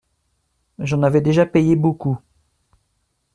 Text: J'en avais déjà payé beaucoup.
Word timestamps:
J'en 0.79 1.03
avais 1.03 1.21
déjà 1.21 1.45
payé 1.45 1.75
beaucoup. 1.75 2.17